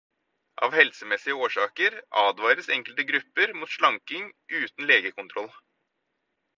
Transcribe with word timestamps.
Av 0.67 0.71
helsemessige 0.77 1.35
årsaker 1.47 1.99
advares 2.23 2.71
enkelte 2.79 3.07
grupper 3.13 3.53
mot 3.61 3.73
slanking 3.77 4.27
uten 4.63 4.91
legekontroll. 4.95 5.55